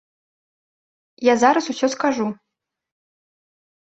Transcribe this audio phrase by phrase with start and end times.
[1.31, 2.27] Я зараз усё скажу.